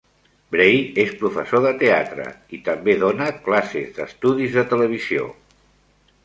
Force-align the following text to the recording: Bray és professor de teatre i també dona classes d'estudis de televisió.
Bray 0.53 0.77
és 1.01 1.11
professor 1.19 1.61
de 1.65 1.73
teatre 1.83 2.25
i 2.59 2.61
també 2.69 2.95
dona 3.05 3.29
classes 3.49 3.93
d'estudis 3.99 4.57
de 4.57 4.65
televisió. 4.73 5.29